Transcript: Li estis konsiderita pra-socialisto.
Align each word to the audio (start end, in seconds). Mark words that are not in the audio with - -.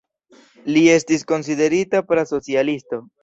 Li 0.77 0.81
estis 0.93 1.25
konsiderita 1.33 2.03
pra-socialisto. 2.09 3.03